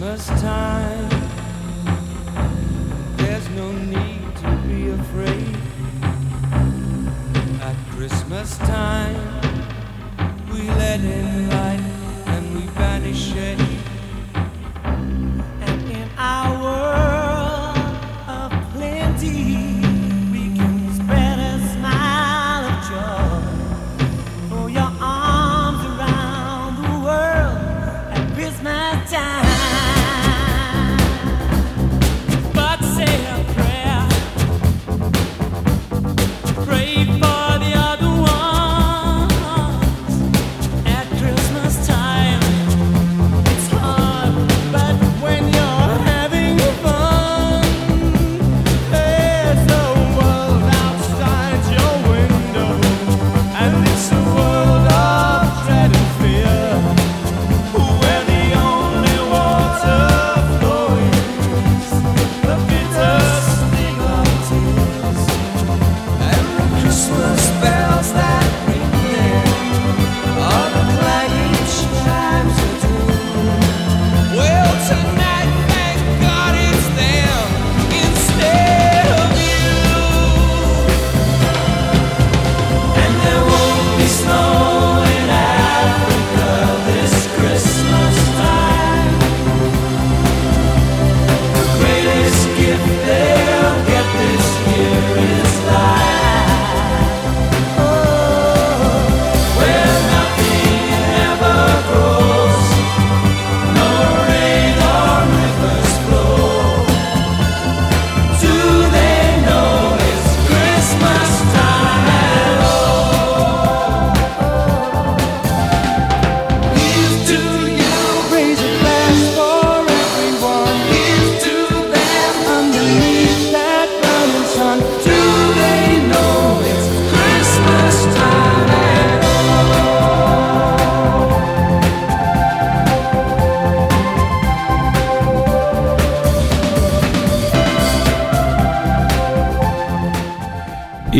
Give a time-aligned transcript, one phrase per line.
[0.00, 0.79] Christmas time,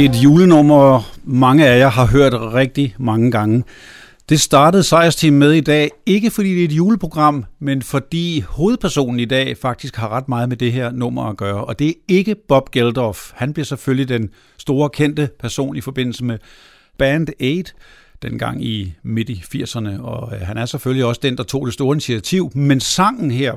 [0.01, 3.65] Et julenummer, mange af jer har hørt rigtig mange gange.
[4.29, 9.21] Det startede Sejrsteam med i dag, ikke fordi det er et juleprogram, men fordi hovedpersonen
[9.21, 11.65] i dag faktisk har ret meget med det her nummer at gøre.
[11.65, 13.31] Og det er ikke Bob Geldof.
[13.35, 16.39] Han bliver selvfølgelig den store kendte person i forbindelse med
[16.99, 17.73] Band 8,
[18.23, 20.03] dengang i midt i 80'erne.
[20.03, 22.51] Og øh, han er selvfølgelig også den, der tog det store initiativ.
[22.55, 23.53] Men sangen her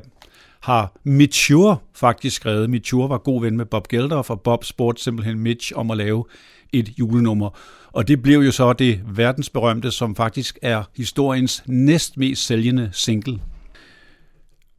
[0.64, 1.52] har Mitch
[1.96, 2.70] faktisk skrevet.
[2.70, 6.26] Mitch var god ven med Bob Geldof, og Bob spurgte simpelthen Mitch om at lave
[6.74, 7.50] et julenummer.
[7.92, 13.40] Og det blev jo så det verdensberømte, som faktisk er historiens næstmest sælgende single.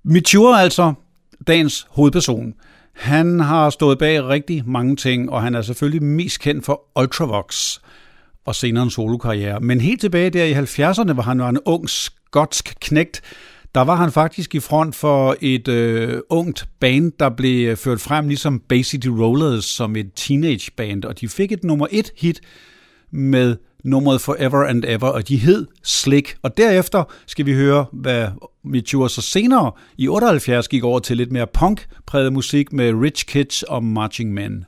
[0.03, 0.95] Mitch er altså
[1.47, 2.55] dagens hovedperson.
[2.93, 7.79] Han har stået bag rigtig mange ting, og han er selvfølgelig mest kendt for Ultravox
[8.45, 9.61] og senere en solokarriere.
[9.61, 13.23] Men helt tilbage der i 70'erne, hvor han var en ung skotsk knægt,
[13.75, 18.01] der var han faktisk i front for et øh, ungt band, der blev øh, ført
[18.01, 22.13] frem ligesom Bay City Rollers som et teenage band, og de fik et nummer et
[22.17, 22.41] hit
[23.11, 26.37] med nummeret Forever and Ever, og de hed Slick.
[26.43, 28.29] Og derefter skal vi høre, hvad
[28.65, 33.63] Mature så senere i 78 gik over til lidt mere punk-præget musik med Rich Kids
[33.63, 34.65] og Marching Men.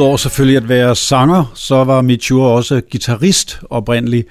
[0.00, 4.28] Udover selvfølgelig at være sanger, så var Mitchur også guitarist oprindeligt.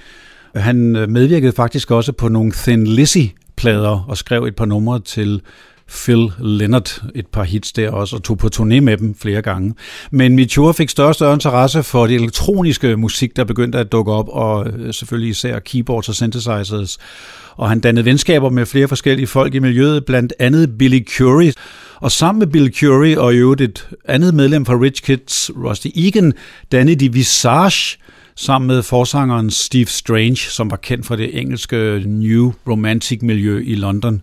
[0.55, 5.41] Han øh, medvirkede faktisk også på nogle Thin Lizzy-plader og skrev et par numre til
[5.89, 9.73] Phil Leonard, et par hits der også, og tog på turné med dem flere gange.
[10.11, 14.11] Men Mitchur fik større og større interesse for det elektroniske musik, der begyndte at dukke
[14.11, 16.97] op, og øh, selvfølgelig især keyboards og synthesizers.
[17.55, 21.53] Og han dannede venskaber med flere forskellige folk i miljøet, blandt andet Billy Curie,
[22.01, 25.87] og sammen med Bill Curry og i øvrigt et andet medlem fra Rich Kids, Rusty
[25.95, 26.33] Egan,
[26.71, 27.97] dannede de Visage,
[28.35, 33.75] sammen med forsangeren Steve Strange, som var kendt fra det engelske New Romantic miljø i
[33.75, 34.21] London.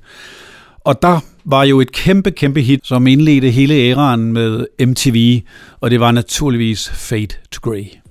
[0.84, 5.40] Og der var jo et kæmpe, kæmpe hit, som indledte hele æraen med MTV,
[5.80, 8.05] og det var naturligvis Fade to Grey.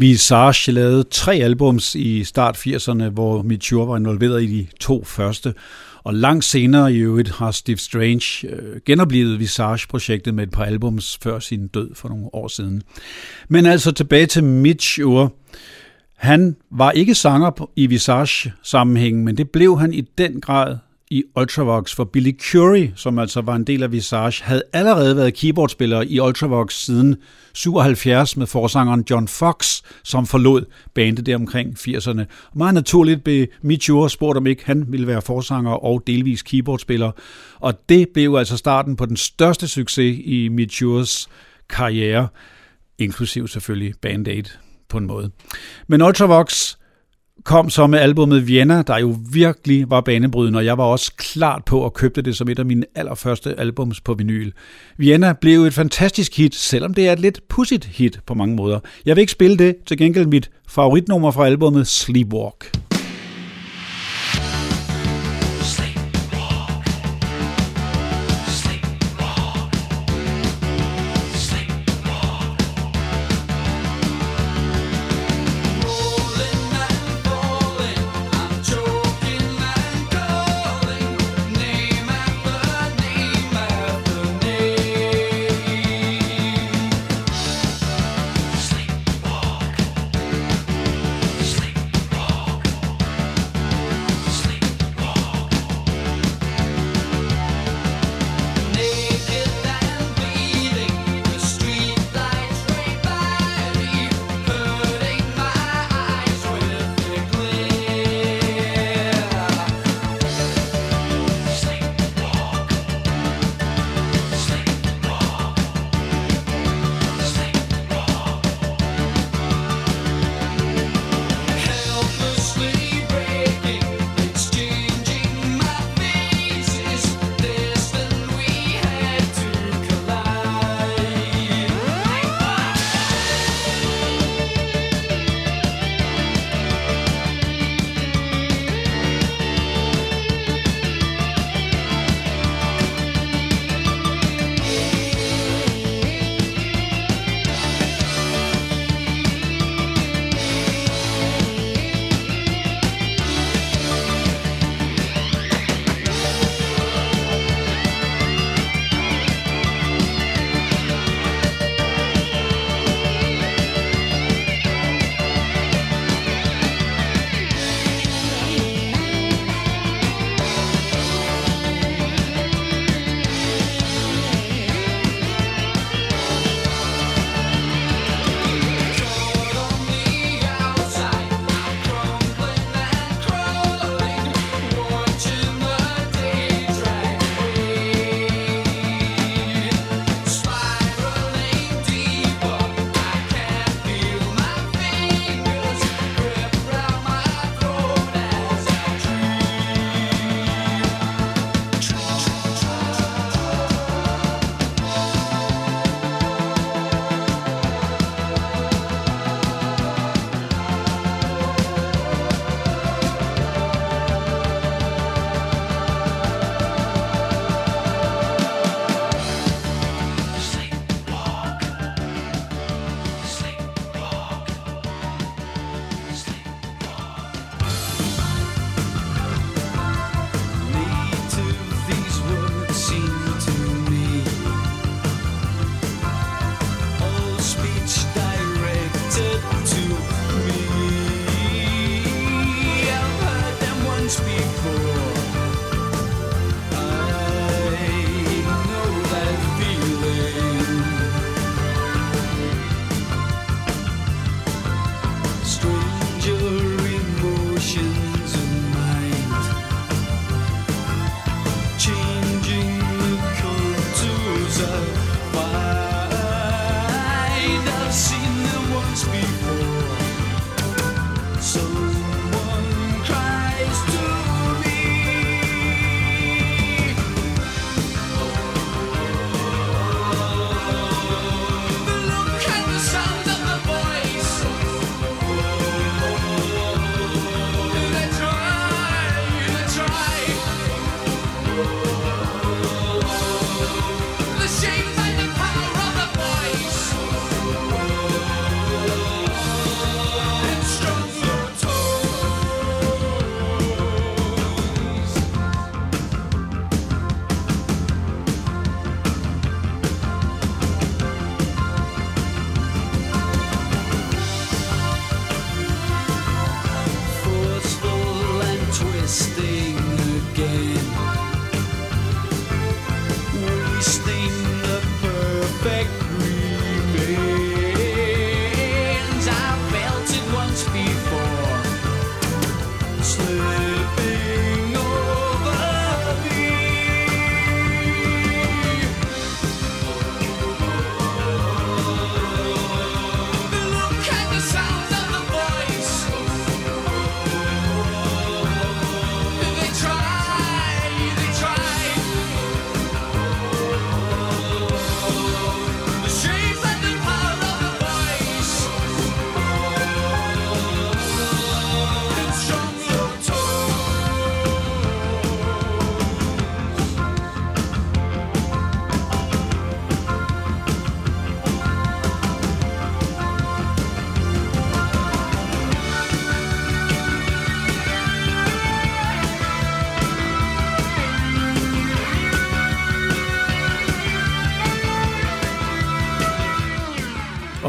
[0.00, 5.54] Visage lavede tre albums i start 80'erne, hvor Mature var involveret i de to første.
[6.04, 11.18] Og langt senere i øvrigt har Steve Strange øh, genoplevet Visage-projektet med et par albums
[11.22, 12.82] før sin død for nogle år siden.
[13.48, 15.00] Men altså tilbage til Mitch
[16.16, 20.76] Han var ikke sanger i Visage-sammenhængen, men det blev han i den grad
[21.10, 25.34] i Ultravox, for Billy Curie, som altså var en del af Visage, havde allerede været
[25.34, 27.16] keyboardspiller i Ultravox siden
[27.54, 32.22] 77 med forsangeren John Fox, som forlod bandet der omkring 80'erne.
[32.54, 37.10] Meget naturligt blev Mitch spurgt, om ikke han ville være forsanger og delvis keyboardspiller,
[37.60, 40.82] og det blev altså starten på den største succes i Mitch
[41.70, 42.28] karriere,
[42.98, 44.44] inklusiv selvfølgelig Band Aid
[44.88, 45.30] på en måde.
[45.86, 46.77] Men Ultravox
[47.48, 51.64] kom så med albumet Vienna, der jo virkelig var banebrydende, og jeg var også klart
[51.64, 54.52] på at købe det som et af mine allerførste albums på vinyl.
[54.96, 58.80] Vienna blev et fantastisk hit, selvom det er et lidt pudsigt hit på mange måder.
[59.06, 62.64] Jeg vil ikke spille det, til gengæld mit favoritnummer fra albumet Sleepwalk.
[62.64, 62.87] Sleepwalk.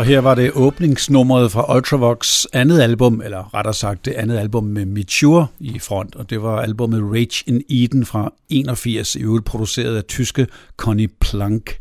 [0.10, 4.86] Her var det åbningsnummeret fra Ultravox andet album, eller rettere sagt det andet album med
[4.86, 9.98] Mature i front, og det var albumet Rage in Eden fra 81, i øvrigt produceret
[9.98, 11.80] af tyske Conny Plank.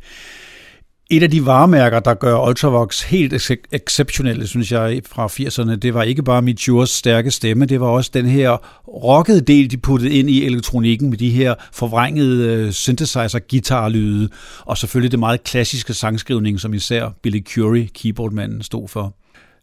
[1.11, 5.94] Et af de varemærker, der gør Ultravox helt ex- exceptionelle, synes jeg, fra 80'erne, det
[5.94, 8.57] var ikke bare Mitures stærke stemme, det var også den her
[8.88, 14.29] rockede del, de puttede ind i elektronikken med de her forvrængede øh, synthesizer-guitarlyde,
[14.61, 19.14] og selvfølgelig det meget klassiske sangskrivning, som især Billy Curie, keyboardmanden, stod for.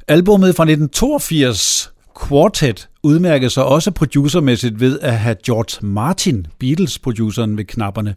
[0.07, 1.91] Albummet fra 1982,
[2.27, 8.15] Quartet, udmærkede sig også producermæssigt ved at have George Martin, Beatles-produceren, ved knapperne.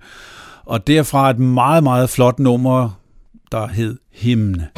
[0.65, 2.98] Og derfra et meget, meget flot nummer,
[3.53, 4.71] der hed Himne.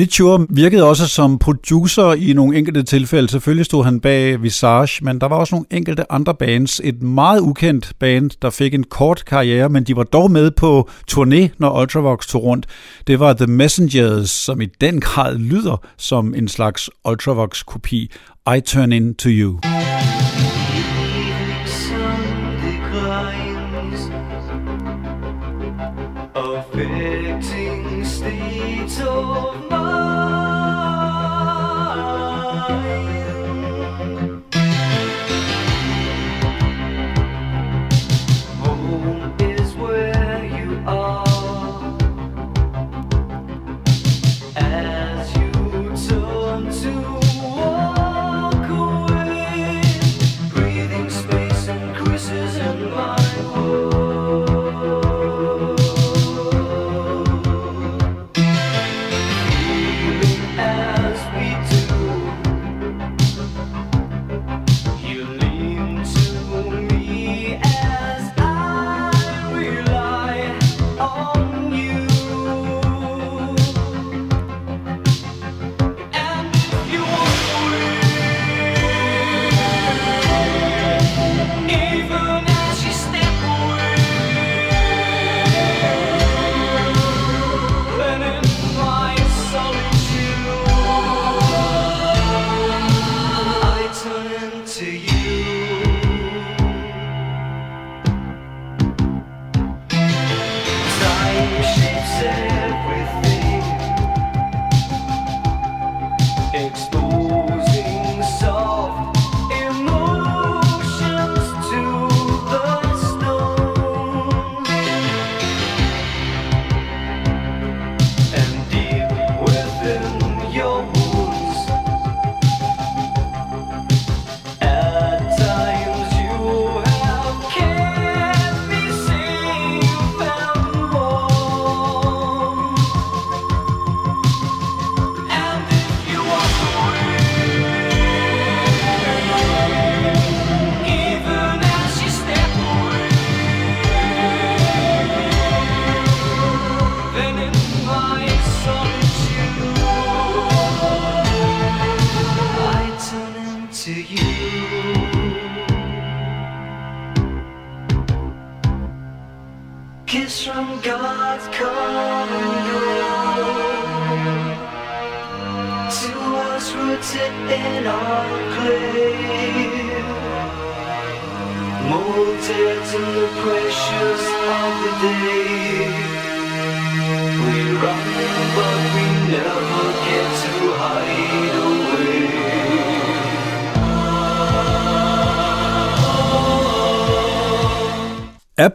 [0.00, 3.28] Mitch virkede også som producer i nogle enkelte tilfælde.
[3.28, 6.80] Selvfølgelig stod han bag Visage, men der var også nogle enkelte andre bands.
[6.84, 10.88] Et meget ukendt band, der fik en kort karriere, men de var dog med på
[11.10, 12.66] turné, når Ultravox tog rundt.
[13.06, 18.10] Det var The Messengers, som i den grad lyder som en slags Ultravox-kopi.
[18.56, 19.58] I Turn Into You.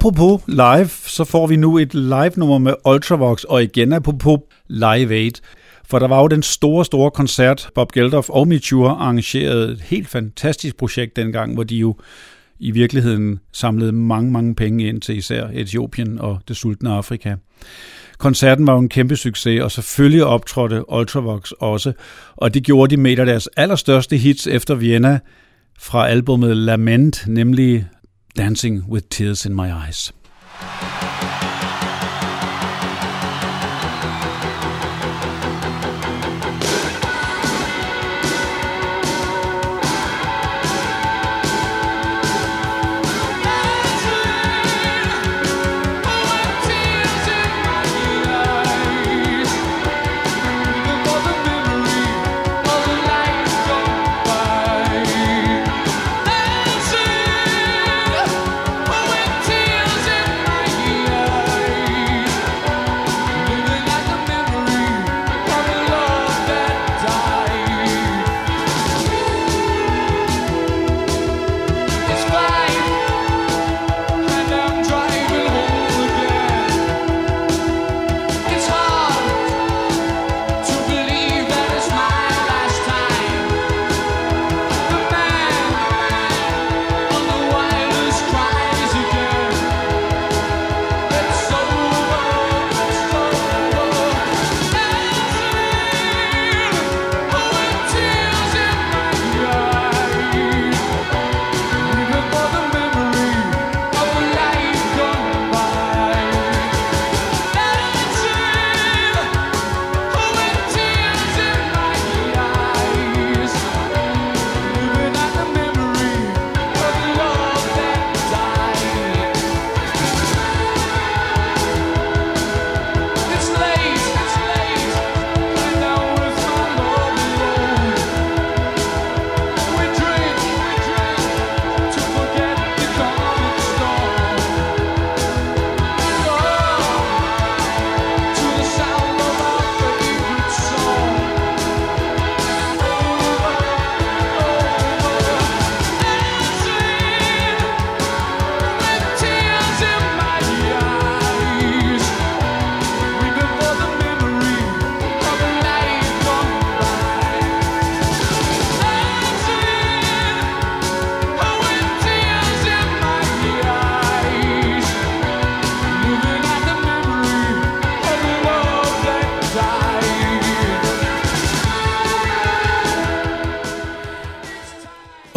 [0.05, 5.31] Apropos live, så får vi nu et live-nummer med Ultravox, og igen apropos Live Aid.
[5.87, 10.07] For der var jo den store, store koncert, Bob Geldof og Mature arrangerede et helt
[10.07, 11.95] fantastisk projekt dengang, hvor de jo
[12.59, 17.35] i virkeligheden samlede mange, mange penge ind til især Etiopien og det sultne Afrika.
[18.17, 21.93] Koncerten var jo en kæmpe succes, og selvfølgelig optrådte Ultravox også,
[22.35, 25.19] og det gjorde de med et af deres allerstørste hits efter Vienna
[25.79, 27.87] fra albumet Lament, nemlig
[28.35, 30.11] Dancing with Tears in My Eyes.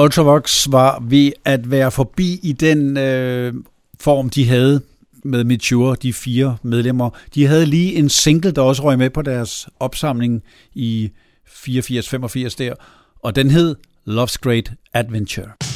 [0.00, 3.54] Ultravox var ved at være forbi i den øh,
[4.00, 4.80] form, de havde
[5.24, 7.10] med Mature, de fire medlemmer.
[7.34, 10.42] De havde lige en single, der også røg med på deres opsamling
[10.74, 11.10] i
[11.46, 12.74] 84-85 der,
[13.22, 13.76] og den hed
[14.08, 15.67] Love's Great Adventure.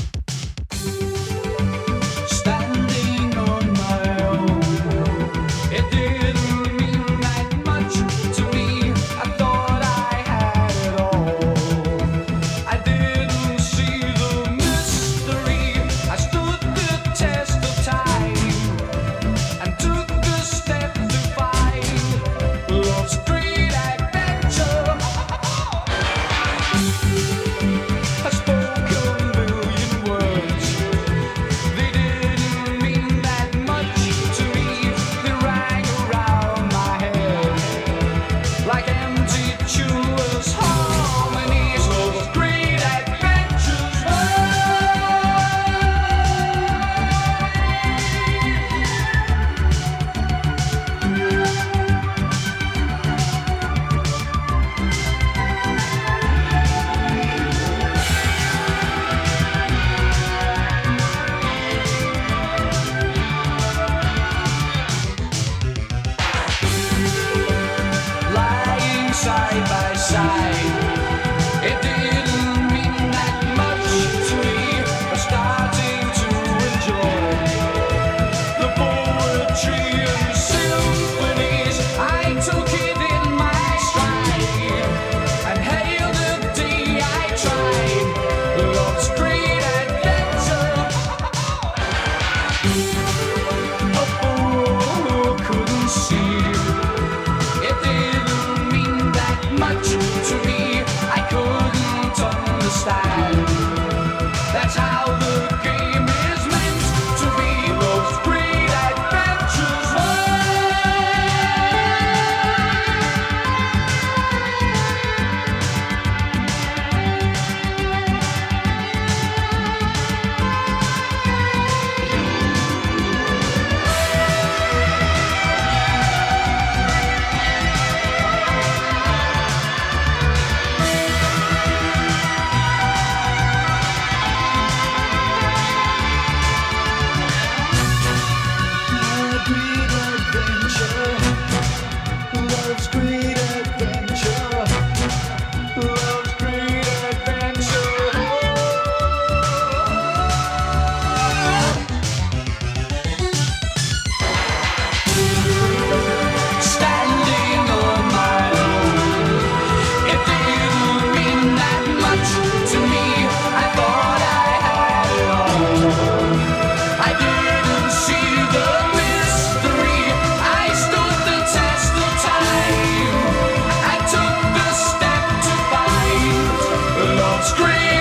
[177.55, 177.92] Scream.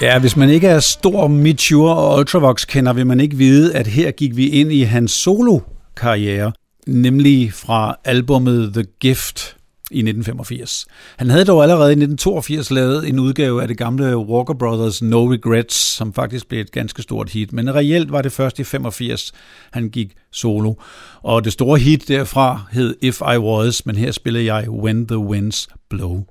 [0.00, 3.86] Ja, hvis man ikke er stor Mature og Ultravox kender, vil man ikke vide, at
[3.86, 6.52] her gik vi ind i hans solo-karriere,
[6.86, 9.56] nemlig fra albummet The Gift
[9.90, 10.86] i 1985.
[11.16, 15.32] Han havde dog allerede i 1982 lavet en udgave af det gamle Walker Brothers No
[15.32, 19.32] Regrets, som faktisk blev et ganske stort hit, men reelt var det først i 85,
[19.72, 20.74] han gik solo.
[21.22, 25.18] Og det store hit derfra hed If I Was, men her spiller jeg When the
[25.18, 26.24] Winds Blow.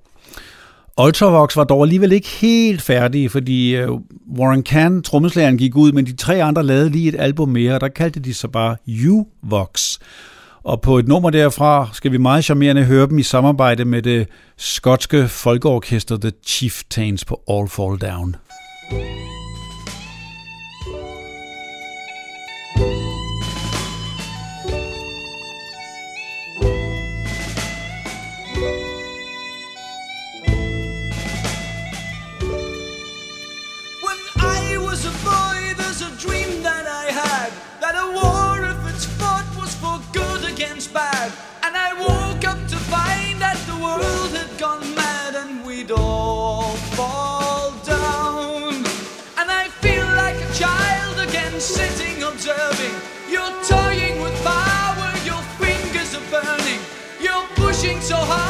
[1.00, 3.90] Ultravox var dog alligevel ikke helt færdige, fordi øh,
[4.38, 7.82] Warren Kahn, trommeslageren, gik ud, men de tre andre lavede lige et album mere, og
[7.82, 9.98] der kaldte de sig bare U-Vox.
[10.64, 14.28] Og på et nummer derfra skal vi meget charmerende høre dem i samarbejde med det
[14.58, 18.36] skotske folkeorkester The Chieftains på All Fall Down.
[18.92, 19.39] When
[41.00, 41.32] bad.
[41.66, 46.74] And I woke up to find that the world had gone mad and we'd all
[46.98, 48.74] fall down.
[49.40, 52.96] And I feel like a child again, sitting observing.
[53.34, 56.82] You're toying with power, your fingers are burning.
[57.26, 58.49] You're pushing so hard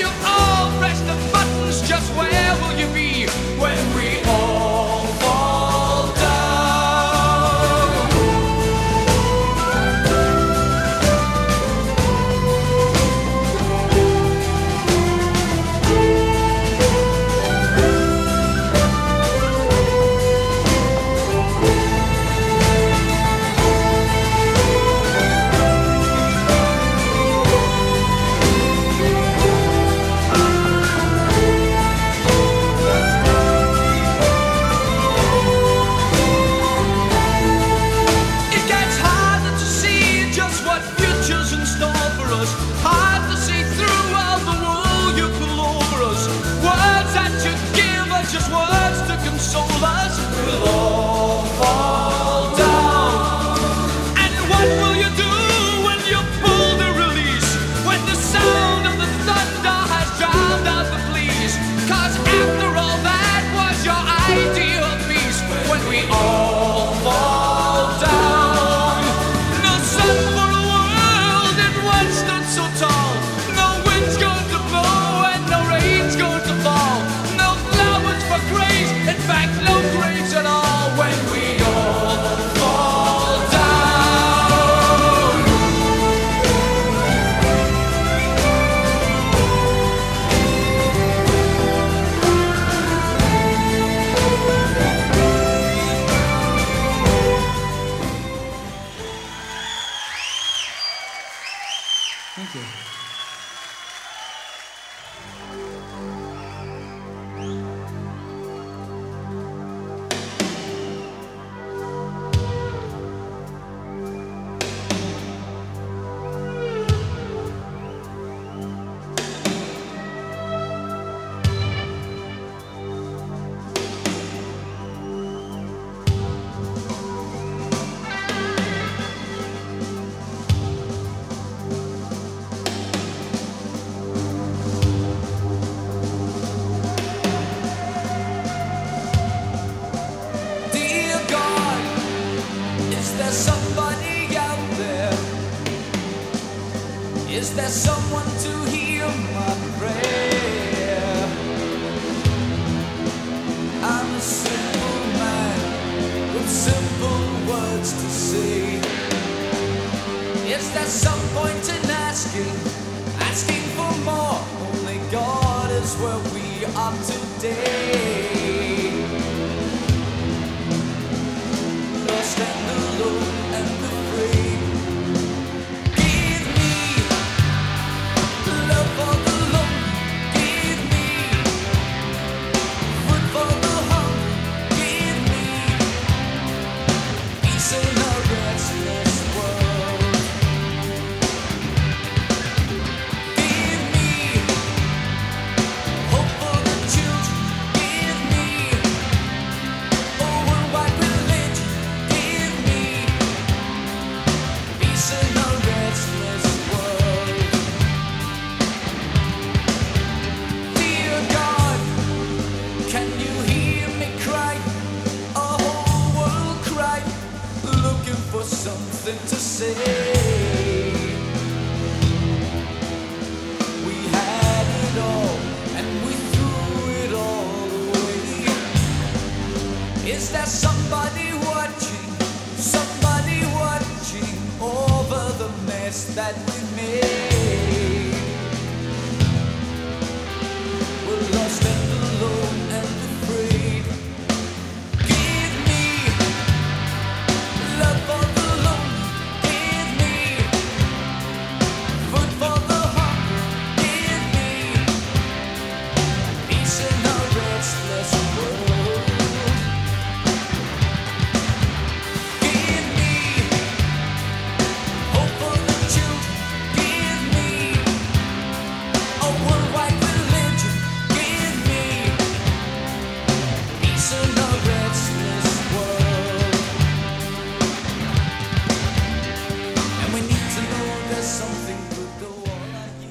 [0.00, 3.26] you all press the buttons, just where will you be?
[3.60, 4.09] When we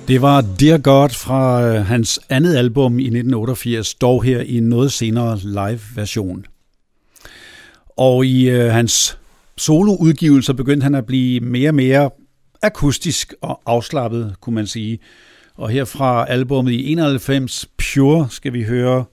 [0.10, 4.64] Det var Dear God fra øh, hans andet album i 1988, dog her i en
[4.64, 6.46] noget senere live-version.
[7.98, 9.18] Og i øh, hans
[9.58, 12.10] soloudgivelser begyndte han at blive mere og mere
[12.62, 15.00] akustisk og afslappet, kunne man sige.
[15.56, 19.06] Og her fra albumet i 91, Pure, skal vi høre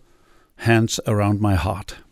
[0.55, 2.06] Hands Around My Heart.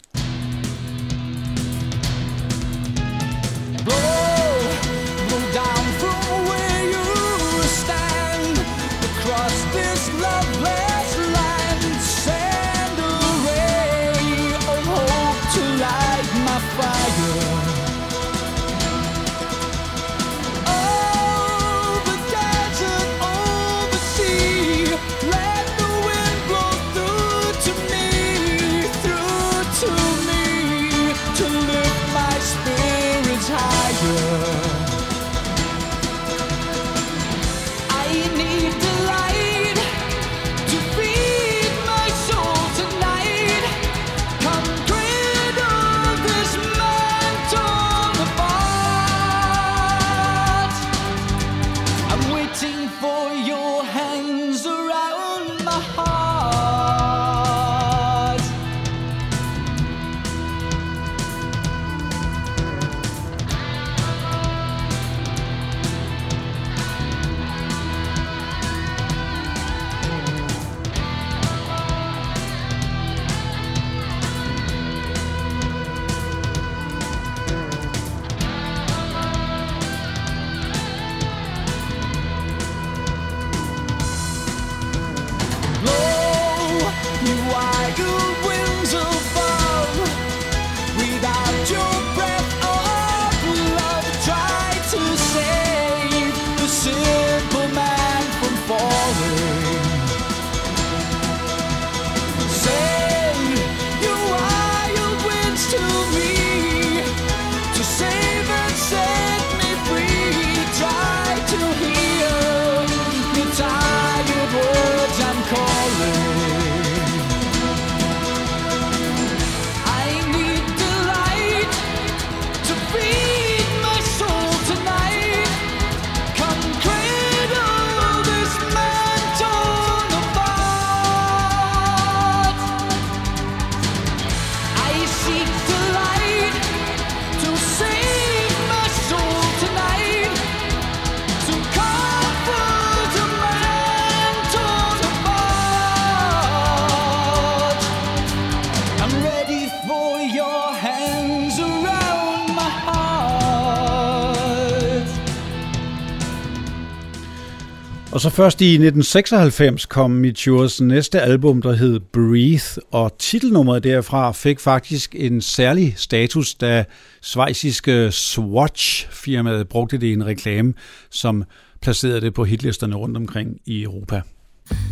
[158.14, 164.32] Og så først i 1996 kom Mitures næste album, der hed Breathe, og titelnummeret derfra
[164.32, 166.84] fik faktisk en særlig status, da
[167.22, 170.74] svejsiske Swatch-firmaet brugte det i en reklame,
[171.10, 171.44] som
[171.82, 174.22] placerede det på hitlisterne rundt omkring i Europa.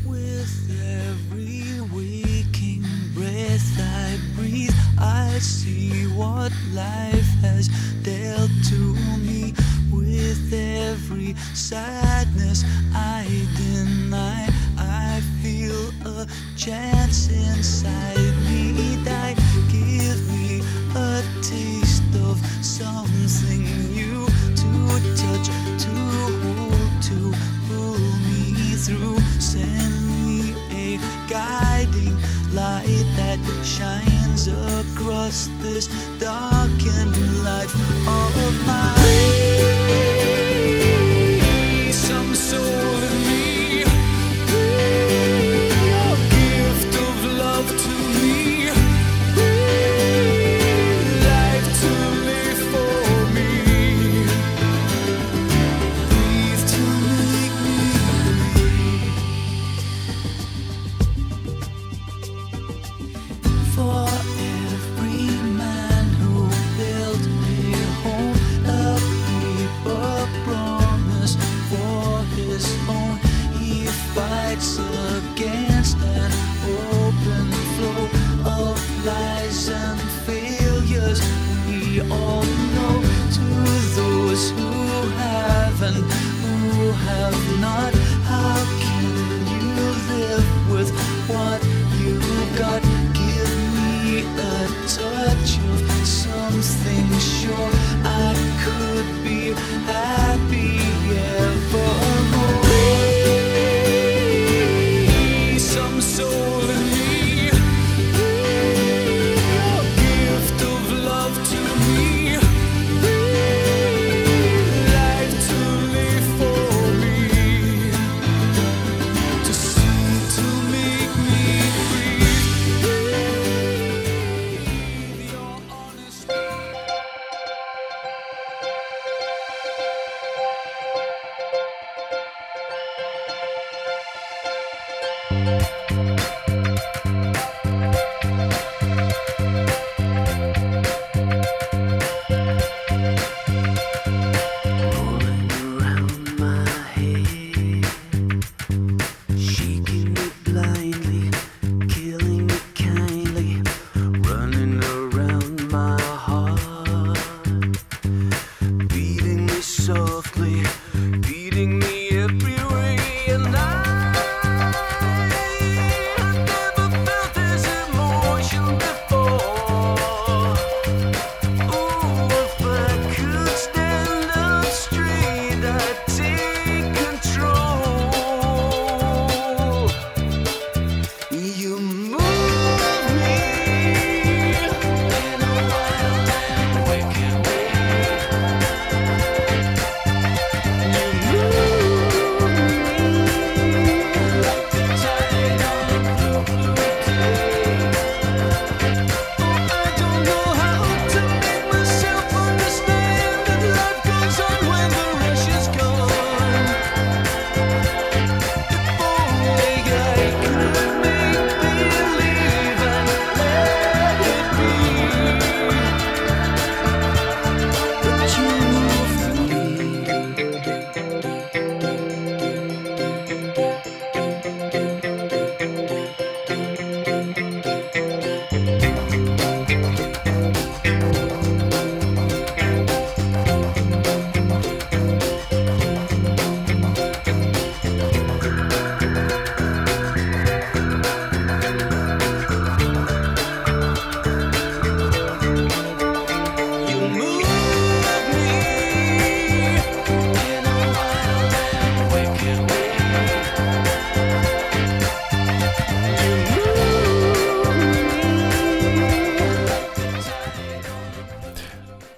[0.07, 7.71] With every waking breath I breathe, I see what life has
[8.05, 8.92] dealt to.
[10.55, 12.63] Every sadness
[12.95, 13.25] I
[13.57, 16.27] deny, I feel a
[16.57, 19.35] chance inside me die.
[19.71, 20.61] Give me
[20.95, 24.27] a taste of something new
[24.61, 24.71] to
[25.17, 25.49] touch,
[25.85, 25.95] to
[26.45, 27.33] hold, to
[27.69, 27.99] pull
[28.29, 29.21] me through.
[29.41, 30.99] Send me a
[31.31, 32.15] guiding
[32.53, 35.89] light that shines across this
[36.19, 37.75] darkened life
[38.07, 39.02] of mine.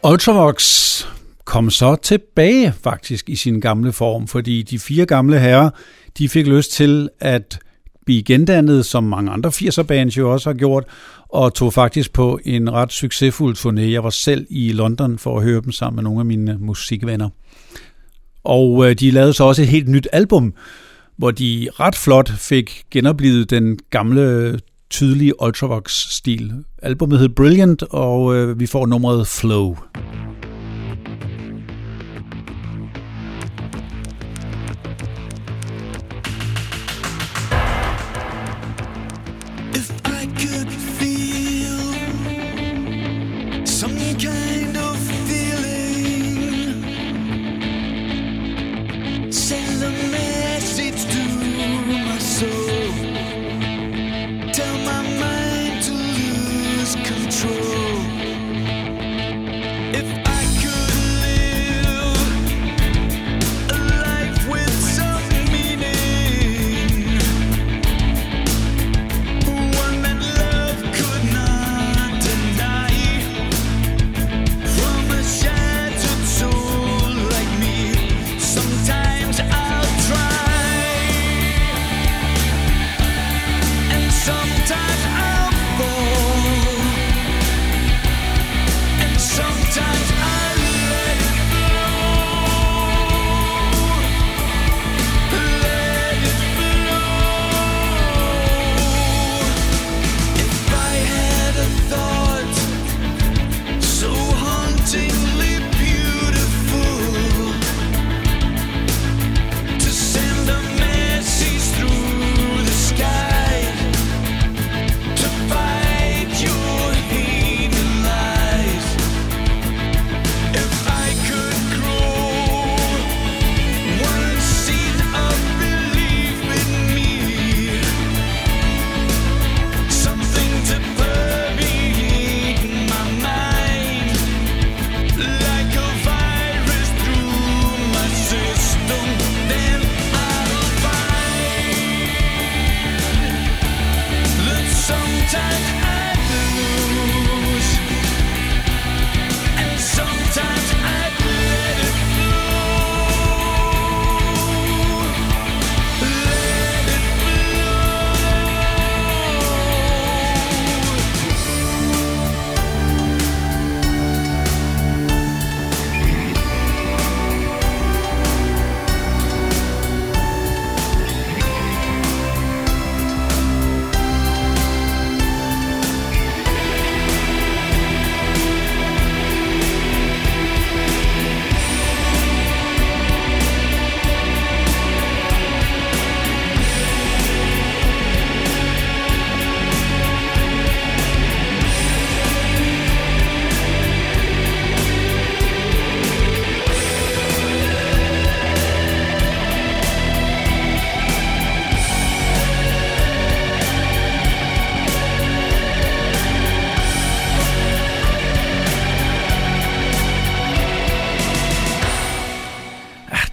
[0.07, 0.65] Ultravox
[1.45, 5.71] kom så tilbage faktisk i sin gamle form, fordi de fire gamle herrer,
[6.19, 7.59] de fik lyst til at
[8.07, 10.85] blive gendannet, som mange andre 80'er bands jo også har gjort,
[11.29, 13.81] og tog faktisk på en ret succesfuld turné.
[13.81, 17.29] Jeg var selv i London for at høre dem sammen med nogle af mine musikvenner.
[18.45, 20.55] Og øh, de lavede så også et helt nyt album,
[21.17, 24.59] hvor de ret flot fik genoplevet den gamle
[24.95, 26.53] tydelige Ultravox-stil.
[26.83, 29.77] Albummet hed Brilliant, og øh, vi får nummeret Flow.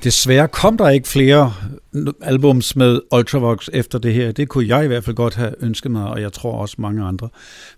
[0.03, 1.53] Desværre kom der ikke flere
[2.21, 4.31] albums med Ultravox efter det her.
[4.31, 7.03] Det kunne jeg i hvert fald godt have ønsket mig, og jeg tror også mange
[7.03, 7.29] andre.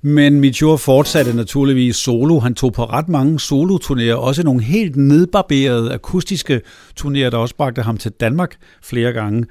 [0.01, 2.39] Men Mitchell fortsatte naturligvis solo.
[2.39, 6.61] Han tog på ret mange soloturnéer, også nogle helt nedbarberede akustiske
[7.01, 9.45] turnéer, der også bragte ham til Danmark flere gange.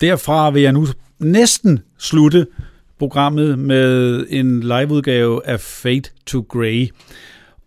[0.00, 0.86] Derfra vil jeg nu
[1.18, 2.46] næsten slutte
[2.98, 6.88] programmet med en liveudgave af Fate to Grey.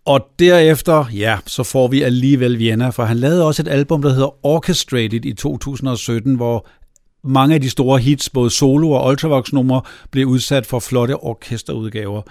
[0.04, 4.10] Og derefter, ja, så får vi alligevel Vienna, for han lavede også et album, der
[4.10, 6.66] hedder Orchestrated i 2017, hvor
[7.24, 12.22] mange af de store hits, både solo og ultravox-numre, blev udsat for flotte orkesterudgaver.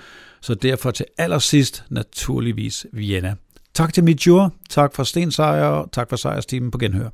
[0.42, 3.36] Så derfor til allersidst naturligvis Vienna.
[3.74, 7.10] Tak til Mitjur, tak for Sten Seier, tak for Sejerstimen på genhør.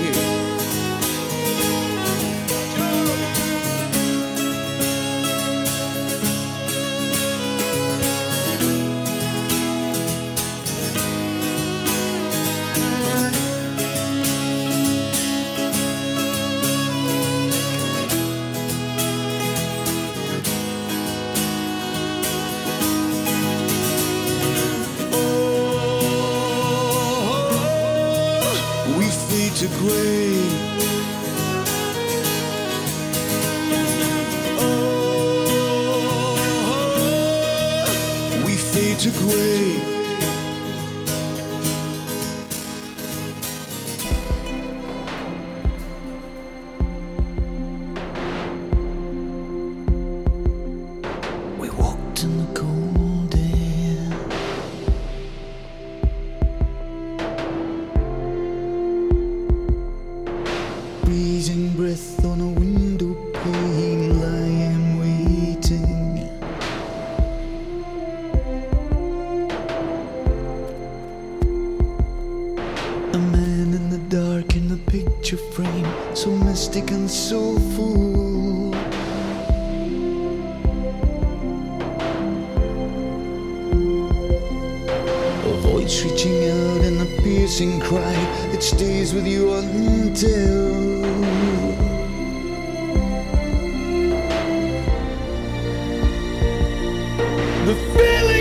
[97.64, 98.31] The feeling